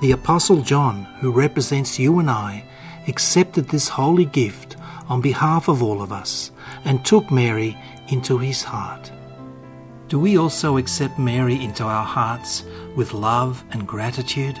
[0.00, 2.64] The Apostle John, who represents you and I,
[3.08, 4.76] accepted this holy gift
[5.08, 6.50] on behalf of all of us
[6.84, 9.12] and took Mary into his heart.
[10.08, 12.64] Do we also accept Mary into our hearts
[12.96, 14.60] with love and gratitude?